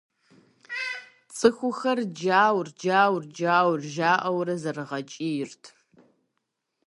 [1.35, 2.67] Цӏыхухэр «Джаур!
[2.79, 3.23] Джаур!
[3.35, 5.63] Джаур!»- жаӀэурэ зэрыгъэкӀийрт.